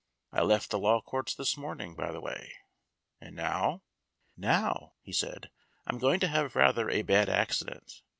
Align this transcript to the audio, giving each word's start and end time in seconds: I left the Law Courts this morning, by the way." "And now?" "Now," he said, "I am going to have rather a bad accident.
I 0.31 0.41
left 0.41 0.71
the 0.71 0.79
Law 0.79 0.99
Courts 0.99 1.35
this 1.35 1.55
morning, 1.55 1.93
by 1.93 2.11
the 2.11 2.19
way." 2.19 2.53
"And 3.19 3.35
now?" 3.35 3.83
"Now," 4.35 4.93
he 5.03 5.13
said, 5.13 5.51
"I 5.85 5.93
am 5.93 5.99
going 5.99 6.19
to 6.21 6.27
have 6.27 6.55
rather 6.55 6.89
a 6.89 7.03
bad 7.03 7.29
accident. 7.29 8.01